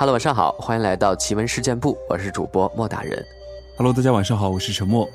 [0.00, 3.20] Hello，晚上好，欢迎来到奇闻事件部，我是主播莫大人。
[3.76, 5.08] Hello，大家晚上好，我是陈默。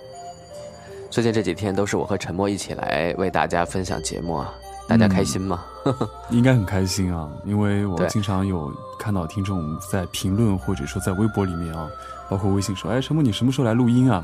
[1.09, 4.54] 最近这几天都是我和陈默一起来为大家分享节目啊，
[4.85, 5.63] 大家开心吗？
[6.31, 8.69] 应该很开心啊，因为我经常有
[8.99, 11.90] 看到听众在评论或者说在微博里面啊，
[12.29, 14.22] 包括微信说：“哎，陈默，你什么时候来录音啊？”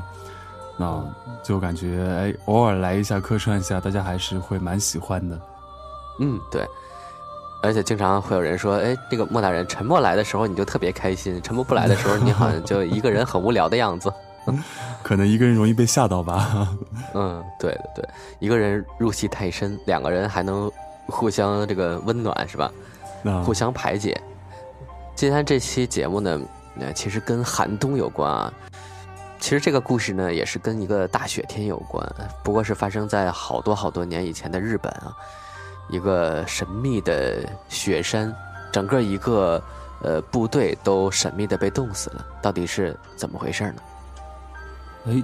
[0.76, 1.02] 那
[1.42, 5.40] 就感觉哎，偶尔来一下客串一下，大家还是会蛮喜欢的。
[6.18, 6.68] 嗯，对。
[7.62, 14.12] 而且经常会有人说：“哎，这个莫大人，沉默来的时候你就特别开心，沉默不来的时候你好像就一个人很无聊的样子。
[15.02, 16.68] ”可能一个人容易被吓到吧。
[17.14, 20.70] 嗯，对对对，一个人入戏太深，两个人还能
[21.06, 22.72] 互相这个温暖是吧？
[23.44, 24.18] 互相排解。
[25.14, 26.40] 今天这期节目呢，
[26.74, 28.52] 那其实跟寒冬有关啊。
[29.38, 32.02] 其实这个故事呢，也是跟一个大雪天有关，
[32.42, 35.14] 不过是发生在好多好多年以前的日本啊。
[35.90, 38.34] 一个神秘的雪山，
[38.72, 39.62] 整个一个
[40.02, 43.82] 呃部队都神秘的被冻死了，到底是怎么回事呢？
[45.06, 45.22] 哎，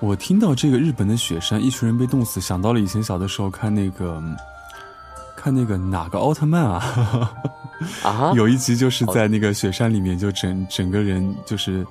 [0.00, 4.22] 我听到这个日本的雪山，一群人被冻死，想到了以前小的时候看那个，
[5.36, 7.32] 看那个哪个奥特曼啊？
[8.02, 11.86] 啊，有一集就是在那个雪山里面，就整整个人就是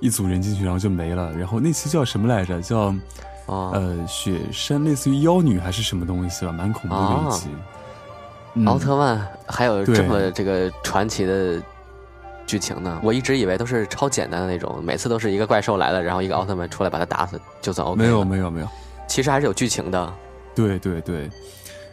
[0.00, 1.32] 一组人进去，然后就没了。
[1.32, 2.60] 然后那期叫什么来着？
[2.60, 2.94] 叫
[3.72, 6.52] 呃雪山，类似于妖女还是什么东西吧？
[6.52, 7.48] 蛮恐怖的一集。
[8.66, 11.62] 奥特曼还有这么这个传奇的。
[12.46, 13.00] 剧情呢？
[13.00, 17.96] 我一直以为都是超简单的那种，每次都是一个怪兽来了，然后一个奥特曼出来把他打死，就算 OK。
[18.02, 18.68] 没有没有没有，
[19.06, 20.12] 其实还是有剧情的。
[20.52, 21.30] 对对对，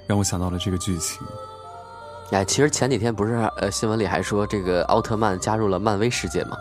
[0.08, 1.21] 让我想到了这个剧情。
[2.31, 6.58] 哎，其实前几天不是呃新闻里还说这个奥特曼加入了漫威世界吗？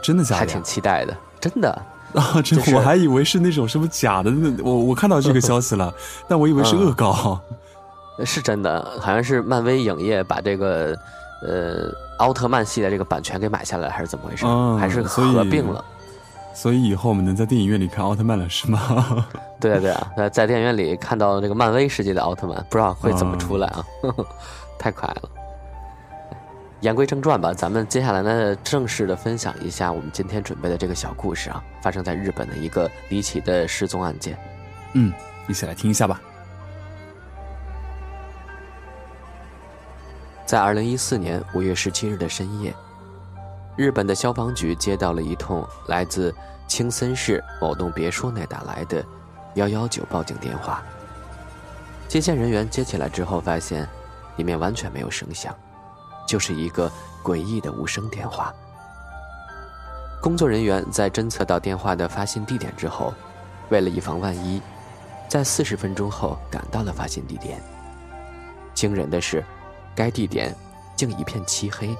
[0.00, 0.38] 真的假的？
[0.38, 1.82] 还挺期待的，真的
[2.14, 2.40] 啊！
[2.42, 5.92] 这我还以为是那种什么假的，那我我看到这个消息了，
[6.28, 7.40] 但我以为是恶搞。
[8.24, 10.96] 是真的，好像是漫威影业把这个
[11.42, 11.90] 呃。
[12.18, 14.44] 奥特曼系的这个版权给买下来还是怎么回事？
[14.76, 15.84] 还是合并了？
[16.52, 19.24] 所以以后我们能在电影院里看奥特曼了，是吗？
[19.60, 23.86] 对 啊对啊，在在电影院里看到这个漫威世界的奥特曼，不知道会怎么出来啊？
[24.80, 25.22] 太可爱了！
[26.80, 34.38] 言归正传吧，咱们接下来呢，正式的分享一下我们今天准备的这个小故事啊，发生在日本的一个离奇的失踪案件。
[34.92, 35.12] 嗯，
[35.48, 36.20] 一起来听一下吧。
[40.46, 42.72] 在二零一四年五月十七日的深夜，
[43.76, 46.32] 日本的消防局接到了一通来自
[46.68, 49.04] 青森市某栋别墅内打来的
[49.56, 50.80] 幺幺九报警电话。
[52.06, 53.86] 接线人员接起来之后，发现
[54.36, 55.54] 里面完全没有声响，
[56.28, 56.88] 就是一个
[57.24, 58.54] 诡异的无声电话。
[60.22, 63.12] 工作人员在侦测到电话的发信地点之后，
[63.70, 64.62] 为了以防万一，
[65.28, 67.60] 在四十分钟后赶到了发信地点。
[68.74, 69.42] 惊人的是。
[69.96, 70.54] 该地点
[70.94, 71.92] 竟一片漆黑，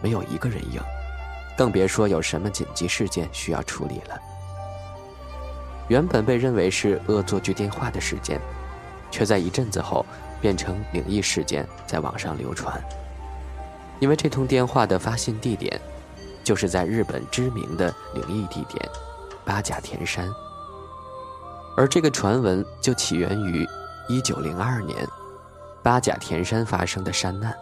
[0.00, 0.80] 没有一个人影，
[1.58, 4.18] 更别说有什么紧急事件需要处理了。
[5.88, 8.40] 原本被认为是恶作剧电话的事件，
[9.10, 10.06] 却在一阵子后
[10.40, 12.82] 变成灵异事件，在网上流传。
[14.04, 15.80] 因为这通电话的发信地点，
[16.44, 18.86] 就是在日本知名的灵异地点
[19.46, 20.28] 八甲田山，
[21.74, 23.66] 而这个传闻就起源于
[24.06, 25.08] 一九零二年。
[25.82, 27.56] 八甲田山发生的山难，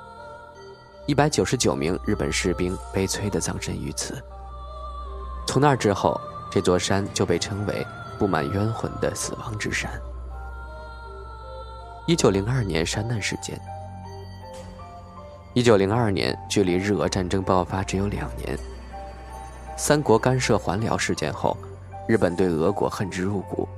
[1.06, 4.20] 一百九十九名日本士兵悲催的葬身于此。
[5.47, 6.20] 从那之后，
[6.50, 7.86] 这座山就被称为
[8.19, 9.88] 布满冤魂的死亡之山。
[12.08, 13.60] 一九零二年山难事件。
[15.54, 18.58] 一九零二年距离日俄战争爆发只有两年。
[19.76, 21.56] 三国干涉还辽事件后，
[22.08, 23.68] 日本对俄国恨之入骨，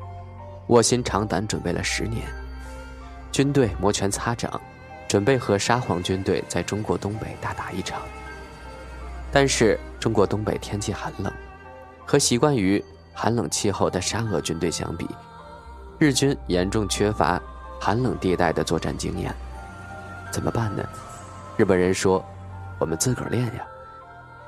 [0.68, 2.22] 卧薪尝胆准备了十年。
[3.32, 4.60] 军队摩拳擦掌，
[5.08, 8.00] 准备和沙皇军队在中国东北大打一场。
[9.32, 11.32] 但是中国东北天气寒冷，
[12.06, 15.08] 和习惯于寒冷气候的沙俄军队相比，
[15.98, 17.41] 日军严重缺乏
[17.80, 19.34] 寒冷地带的作战经验。
[20.30, 20.84] 怎么办呢？
[21.56, 22.24] 日本人说
[22.78, 23.66] ：“我们自个儿练呀。”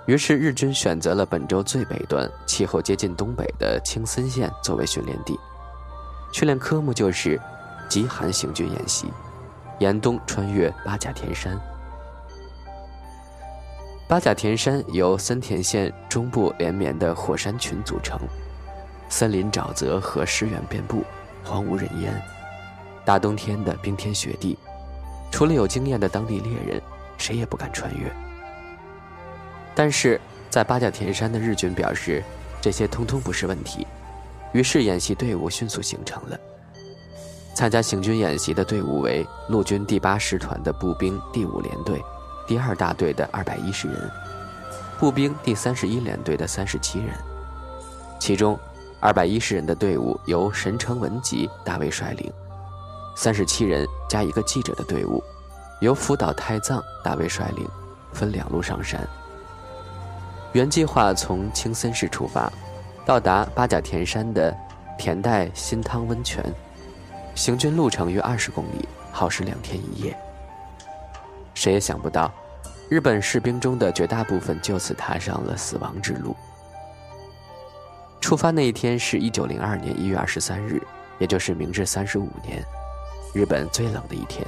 [0.07, 5.39] 于是日军选择了本州最北端、气候接近东北的青森县作为训练地，
[6.33, 7.41] 训练科目就是。
[7.89, 9.07] 极寒行军演习，
[9.79, 11.57] 严冬穿越八甲田山。
[14.09, 18.19] 八甲田山由森田县中部连绵的火山群组成，
[19.09, 21.05] 森林沼泽和湿原遍布，
[21.45, 22.21] 荒无人烟。
[23.05, 24.59] 大冬天的冰天雪地，
[25.31, 26.83] 除了有经验的当地猎人，
[27.17, 28.11] 谁也不敢穿越。
[29.75, 32.23] 但是在八角田山的日军表示，
[32.61, 33.87] 这些通通不是问题，
[34.53, 36.39] 于是演习队伍迅速形成了。
[37.55, 42.03] 参加行军演习的队伍为陆军第八师团的步兵第五联队，
[42.47, 44.11] 第二大队的二百一十人，
[44.99, 47.09] 步兵第三十一联队的三十七人，
[48.19, 48.59] 其中
[49.01, 52.31] 二百一十人的队伍由神城文吉大尉率领，
[53.17, 55.23] 三十七人加一个记者的队伍，
[55.81, 57.69] 由福岛太藏大尉率领，
[58.13, 59.07] 分两路上山。
[60.53, 62.51] 原计划从青森市出发，
[63.05, 64.57] 到达八甲田山的
[64.97, 66.43] 田代新汤温泉，
[67.35, 70.17] 行军路程约二十公里，耗时两天一夜。
[71.55, 72.33] 谁也想不到。
[72.89, 76.37] 日本士兵中的绝大部分就此踏上了死亡之路。
[78.21, 80.81] 出发那一天是一九零二年一月二十三日，
[81.19, 82.65] 也就是明治三十五年，
[83.35, 84.47] 日本最冷的一天。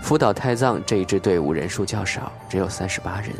[0.00, 3.30] 福岛太藏这一支队伍人数较少，只有三十八人。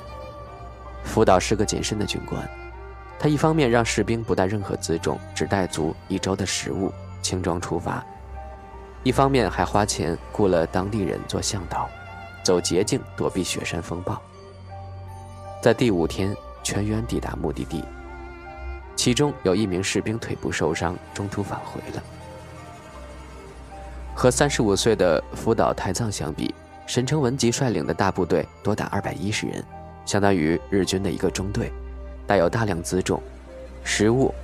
[1.02, 2.46] 福岛是个谨慎的军官，
[3.19, 8.05] 他一方面让士兵不带任何辎重，只带足一周的食物，轻装出发；
[9.02, 11.88] 一方面还花钱雇了当地人做向导。
[12.44, 14.19] 走捷径躲避雪山风暴，
[15.60, 17.84] 在第五天全员抵达目的地。
[18.96, 22.02] 其中有一名士兵腿部受伤，中途返回了。
[24.19, 26.53] 和三十五岁的福岛太藏相比，
[26.88, 29.65] 神城文吉率领的大部队多达二百一十人，
[30.05, 31.73] 相当于日军的一个中队，
[32.26, 33.23] 带有大量辎重、
[33.85, 34.35] 食物，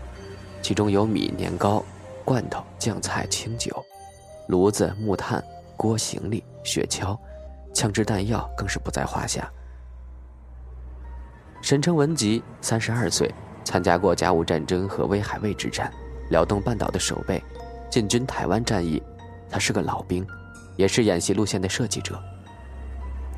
[0.63, 1.85] 其中有米、年糕、
[2.25, 3.85] 罐头、酱菜、清酒、
[4.47, 5.43] 炉子、木炭、
[5.77, 7.19] 锅、行李、雪橇。
[7.75, 9.51] 枪支弹药更是不在话下。
[11.61, 13.29] 神城文吉三十二岁，
[13.65, 15.93] 参加过甲午战争和威海卫之战，
[16.31, 17.43] 辽东半岛的守备，
[17.91, 19.03] 进军台湾战役。
[19.55, 20.27] 他是个老兵，
[20.75, 22.21] 也是演习路线的设计者。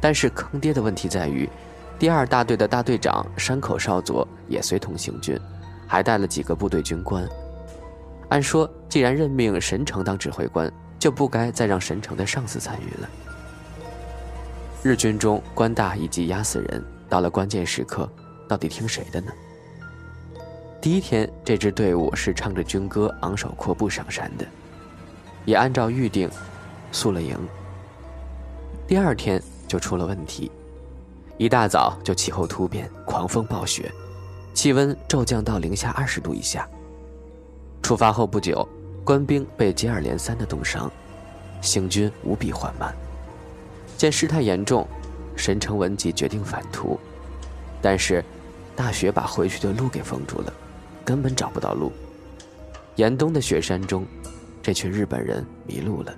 [0.00, 1.46] 但是坑爹的问题在于，
[1.98, 5.38] 第二大队的大队长山口少佐也随同行军，
[5.86, 7.28] 还带了几个部队军官。
[8.30, 13.10] 按说，既然任命神城当指挥官，就不该再让神城的上司参与了。
[14.82, 18.10] 日军中官大以及压死人，到了关键时刻，
[18.48, 19.30] 到底听谁的呢？
[20.80, 24.46] 第一天，这支队伍是唱着军歌昂首阔步上山的，
[25.46, 26.28] 也按照预定
[26.92, 27.34] 宿了营。
[28.86, 30.50] 第二天就出了问题，
[31.38, 33.90] 一大早就气候突变，狂风暴雪，
[34.52, 36.68] 气温骤降到零下二十度以下。
[37.82, 38.68] 出发后不久，
[39.04, 40.90] 官兵被接二连三的冻伤，
[41.62, 42.94] 行军无比缓慢。
[43.96, 44.86] 见事态严重，
[45.36, 46.98] 神城文吉决定返途，
[47.80, 48.24] 但是
[48.74, 50.52] 大雪把回去的路给封住了，
[51.04, 51.92] 根本找不到路。
[52.96, 54.06] 严冬的雪山中，
[54.66, 56.12] 这群日本人迷路了。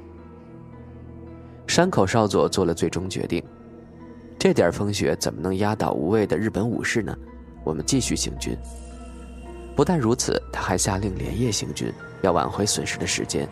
[1.67, 3.45] 山口少佐做了最终决定：
[4.39, 7.15] 这点风雪怎么能压倒无畏的日本武士呢？
[7.63, 8.57] 我们继续行军。
[9.77, 11.93] 不但如此，他还下令连夜行军，
[12.23, 13.47] 要挽回损失的时间。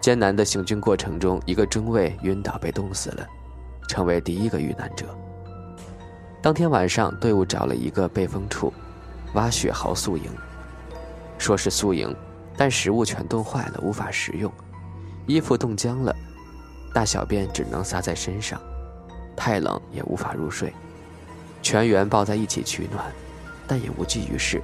[0.00, 3.26] 艰难的行军过程中，一个中尉晕倒被冻死了，
[3.90, 5.04] 成为第一个遇难者。
[6.40, 8.72] 当天晚上，队伍找了一个背风处，
[9.34, 10.30] 挖雪壕宿营。
[11.36, 12.16] 说是宿营，
[12.56, 14.50] 但食物全冻坏了，无法食用；
[15.26, 16.14] 衣服冻僵了，
[16.94, 18.60] 大小便只能撒在身上，
[19.36, 20.72] 太冷也无法入睡。
[21.62, 23.04] 全员抱在一起取暖，
[23.66, 24.62] 但也无济于事，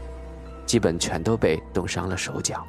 [0.64, 2.64] 基本全都被冻伤了手脚。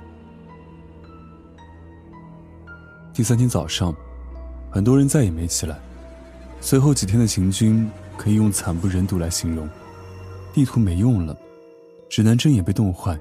[3.14, 3.96] 第三天早上，
[4.72, 5.78] 很多人再也没起来。
[6.60, 9.70] 随后几天的行军可以用惨不忍睹来形容。
[10.52, 11.38] 地图没用了，
[12.10, 13.20] 指南针也被冻坏，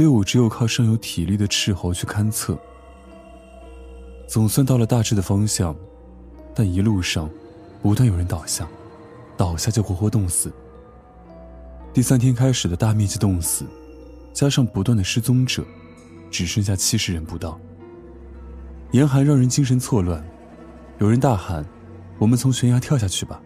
[0.00, 2.58] 队伍只有靠尚有体力的斥候去勘测。
[4.26, 5.76] 总算到了大致的方向，
[6.54, 7.28] 但一路上
[7.82, 8.66] 不断有人倒下，
[9.36, 10.50] 倒下就活活冻死。
[11.92, 13.66] 第三天开始的大面积冻死，
[14.32, 15.62] 加上不断的失踪者，
[16.30, 17.60] 只剩下七十人不到。
[18.92, 20.26] 严寒让人精神错乱，
[20.98, 21.62] 有人大喊
[22.18, 23.38] ：“我们从悬崖跳下去吧！”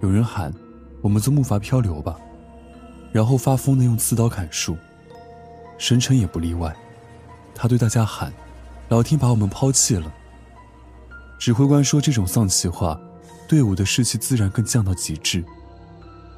[0.00, 0.54] 有人喊
[1.02, 2.16] ：“我们坐木筏漂流吧！”
[3.10, 4.76] 然后发疯的用刺刀砍树。
[5.78, 6.74] 神城也不例外，
[7.54, 8.32] 他对大家喊
[8.88, 10.12] ：“老天把我们抛弃了。”
[11.38, 12.98] 指挥官说这种丧气话，
[13.46, 15.44] 队伍的士气自然更降到极致。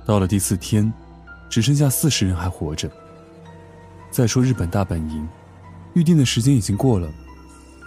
[0.05, 0.93] 到了第四天，
[1.49, 2.91] 只剩下四十人还活着。
[4.11, 5.29] 再说日本大本营，
[5.95, 7.09] 预定的时间已经过了。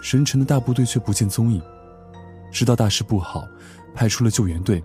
[0.00, 1.62] 神城的大部队却不见踪影，
[2.50, 3.46] 知道大事不好，
[3.94, 4.82] 派出了救援队，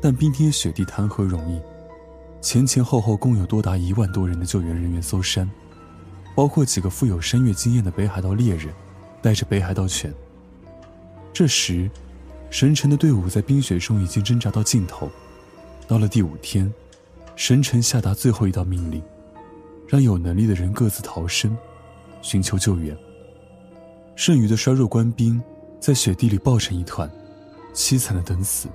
[0.00, 1.60] 但冰天雪地谈何容易？
[2.40, 5.48] 前前后后共有多达一万多人的救援人员搜山，
[6.34, 8.72] 包括几个富有山岳经验的北海道猎人，
[9.20, 10.12] 带着北海道犬。
[11.32, 11.90] 这时，
[12.50, 15.10] 神城的队伍在冰雪中已经挣扎到尽头。
[15.86, 16.72] 到了第五天，
[17.36, 19.02] 神城下达最后一道命令，
[19.86, 21.56] 让有能力的人各自逃生，
[22.22, 22.96] 寻求救援。
[24.16, 25.42] 剩余的衰弱官兵
[25.80, 27.10] 在雪地里抱成一团，
[27.74, 28.68] 凄惨的等死。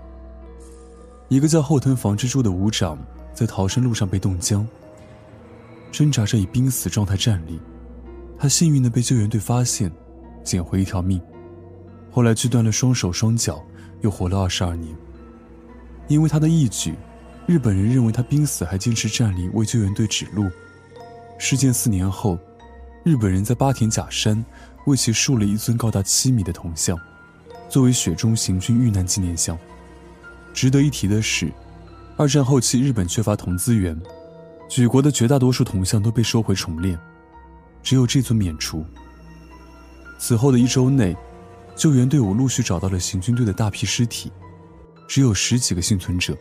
[1.27, 2.97] 一个叫后藤房之助的武长
[3.33, 4.67] 在逃生路上被冻僵，
[5.91, 7.59] 挣扎着以濒死状态站立。
[8.37, 9.91] 他幸运的被救援队发现，
[10.43, 11.21] 捡回一条命。
[12.11, 13.63] 后来锯断了双手双脚，
[14.01, 14.95] 又活了二十二年。
[16.07, 16.95] 因为他的义举，
[17.45, 20.49] 日本人认为他濒死还坚持站立为救援队指路。
[21.37, 22.37] 事件四年后，
[23.03, 24.43] 日本人在八田甲山
[24.85, 26.97] 为其竖了一尊高达七米的铜像，
[27.69, 29.57] 作为雪中行军遇难纪念像。
[30.53, 31.51] 值得一提的是，
[32.15, 33.99] 二战后期日本缺乏铜资源，
[34.67, 36.99] 举国的绝大多数铜像都被收回重炼，
[37.81, 38.85] 只有这尊免除。
[40.17, 41.15] 此后的一周内，
[41.75, 44.31] 救援队伍陆续找到了行军队的大批尸体，
[45.07, 46.35] 只有十几个幸存者。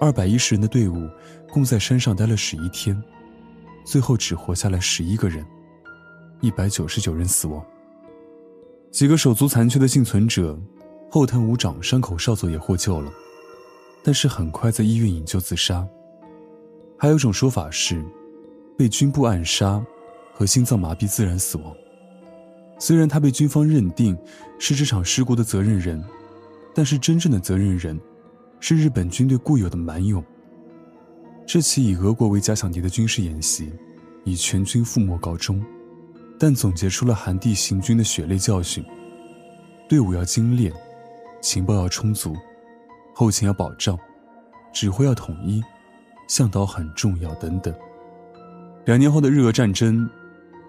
[0.00, 1.08] 二百一十人的队伍
[1.50, 3.00] 共在山上待了十一天，
[3.84, 5.44] 最后只活下来十一个人，
[6.40, 7.64] 一百九十九人死亡。
[8.90, 10.58] 几个手足残缺的幸存者。
[11.10, 13.10] 后藤武长山口少佐也获救了，
[14.02, 15.88] 但是很快在医院引救自杀。
[16.98, 18.04] 还有一种说法是，
[18.76, 19.80] 被军部暗杀
[20.34, 21.72] 和心脏麻痹自然死亡。
[22.76, 24.18] 虽然他被军方认定
[24.58, 26.04] 是这场事故的责任人，
[26.74, 27.98] 但是真正的责任人
[28.58, 30.22] 是日本军队固有的蛮勇。
[31.46, 33.72] 这起以俄国为假想敌的军事演习，
[34.24, 35.64] 以全军覆没告终，
[36.38, 38.84] 但总结出了韩地行军的血泪教训：
[39.88, 40.72] 队伍要精练。
[41.40, 42.36] 情报要充足，
[43.14, 43.96] 后勤要保障，
[44.72, 45.62] 指挥要统一，
[46.28, 47.74] 向导很重要等等。
[48.84, 50.08] 两年后的日俄战争，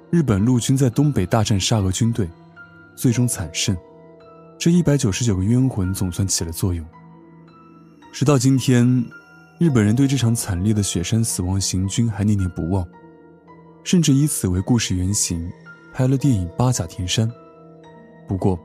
[0.10, 2.28] 日本陆军在东北大战沙俄军队，
[2.96, 3.78] 最终惨胜。
[4.58, 6.86] 这一百九十九个冤魂总算起了作用。
[8.12, 9.06] 直到今天，
[9.60, 12.86] 日本人对这场惨烈的雪山死亡行军还念念不忘，
[13.84, 15.50] 甚至以此为故事原型，
[15.94, 17.28] 拍了电影《八甲田山》。
[18.28, 18.60] 不过，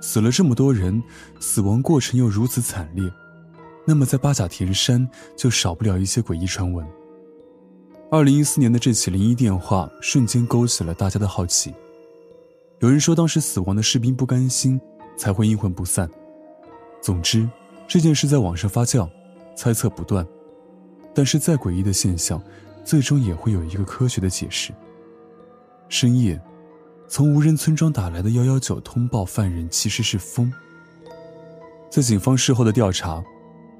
[0.00, 1.00] 死了这么多人，
[1.38, 3.08] 死亡过程又如此惨烈，
[3.88, 6.86] 那么在八甲田山就少不了一些诡异传闻。
[8.10, 11.72] 二零一四年的这起灵异电话瞬间勾起了大家的好奇。
[12.80, 14.78] 有人说，当时死亡的士兵不甘心，
[15.16, 16.06] 才会阴魂不散。
[17.00, 17.48] 总之，
[17.86, 19.08] 这件事在网上发酵，
[19.56, 20.26] 猜测不断。
[21.14, 22.42] 但是再诡异的现象，
[22.84, 24.70] 最终也会有一个科学的解释。
[25.88, 26.38] 深夜。
[27.08, 30.52] 从无人村庄打来的幺幺九通报，犯人其实是风。
[31.88, 33.24] 在警方事后的调查，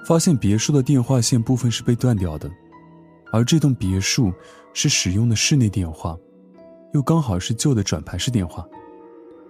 [0.05, 2.51] 发现别墅的电话线部分是被断掉的，
[3.33, 4.33] 而这栋别墅
[4.73, 6.17] 是使用的室内电话，
[6.95, 8.67] 又刚好是旧的转盘式电话。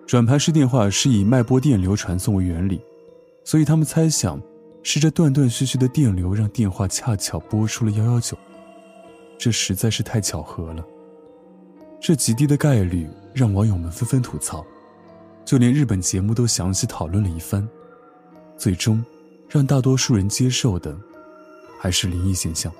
[0.06, 2.80] 转盘式电话是以脉波电流传送为原理，
[3.44, 4.40] 所以他们猜想
[4.82, 8.36] 是这断断续续的电流让电话恰巧拨出了幺幺九。
[9.36, 10.84] 这实在是太巧合了。
[12.00, 14.64] 这极低的概率让网友们纷纷吐槽，
[15.44, 17.68] 就连日本节目都详细讨论了一番，
[18.56, 19.04] 最终，
[19.48, 20.96] 让大多数人接受的，
[21.80, 22.72] 还是灵异现象。